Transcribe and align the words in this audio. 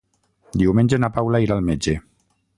Diumenge 0.61 0.99
na 1.03 1.11
Paula 1.19 1.43
irà 1.45 1.59
al 1.61 1.65
metge. 1.71 1.97